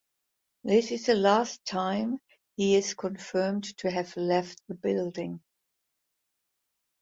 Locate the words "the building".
4.67-5.43